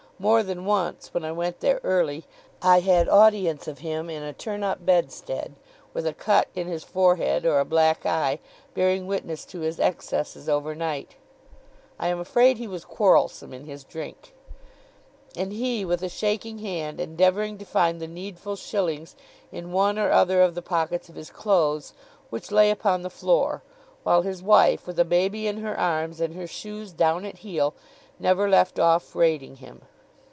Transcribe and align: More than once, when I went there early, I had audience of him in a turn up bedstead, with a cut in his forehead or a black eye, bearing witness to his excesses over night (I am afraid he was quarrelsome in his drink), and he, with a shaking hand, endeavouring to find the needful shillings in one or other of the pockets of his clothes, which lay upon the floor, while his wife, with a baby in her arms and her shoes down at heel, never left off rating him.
More 0.19 0.43
than 0.43 0.65
once, 0.65 1.15
when 1.15 1.25
I 1.25 1.31
went 1.31 1.61
there 1.61 1.79
early, 1.83 2.25
I 2.61 2.81
had 2.81 3.09
audience 3.09 3.67
of 3.67 3.79
him 3.79 4.07
in 4.07 4.21
a 4.21 4.33
turn 4.33 4.63
up 4.63 4.85
bedstead, 4.85 5.55
with 5.95 6.05
a 6.05 6.13
cut 6.13 6.47
in 6.53 6.67
his 6.67 6.83
forehead 6.83 7.43
or 7.43 7.59
a 7.59 7.65
black 7.65 8.05
eye, 8.05 8.37
bearing 8.75 9.07
witness 9.07 9.45
to 9.45 9.61
his 9.61 9.79
excesses 9.79 10.47
over 10.47 10.75
night 10.75 11.15
(I 11.97 12.09
am 12.09 12.19
afraid 12.19 12.59
he 12.59 12.67
was 12.67 12.85
quarrelsome 12.85 13.51
in 13.51 13.65
his 13.65 13.83
drink), 13.83 14.35
and 15.35 15.51
he, 15.51 15.83
with 15.83 16.03
a 16.03 16.07
shaking 16.09 16.59
hand, 16.59 16.99
endeavouring 17.01 17.57
to 17.57 17.65
find 17.65 17.99
the 17.99 18.05
needful 18.05 18.55
shillings 18.57 19.15
in 19.51 19.71
one 19.71 19.97
or 19.97 20.11
other 20.11 20.43
of 20.43 20.53
the 20.53 20.61
pockets 20.61 21.09
of 21.09 21.15
his 21.15 21.31
clothes, 21.31 21.93
which 22.29 22.51
lay 22.51 22.69
upon 22.69 23.01
the 23.01 23.09
floor, 23.09 23.63
while 24.03 24.21
his 24.21 24.43
wife, 24.43 24.85
with 24.85 24.99
a 24.99 25.03
baby 25.03 25.47
in 25.47 25.57
her 25.63 25.75
arms 25.79 26.21
and 26.21 26.35
her 26.35 26.45
shoes 26.45 26.91
down 26.91 27.25
at 27.25 27.39
heel, 27.39 27.73
never 28.19 28.47
left 28.47 28.77
off 28.77 29.15
rating 29.15 29.55
him. 29.55 29.81